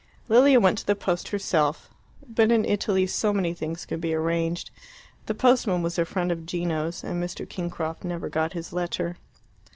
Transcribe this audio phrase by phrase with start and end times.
[0.29, 1.91] Lilia went to the post herself.
[2.27, 4.71] But in Italy so many things can be arranged.
[5.27, 7.47] The postman was a friend of Gino's, and Mr.
[7.47, 9.17] Kingcroft never got his letter.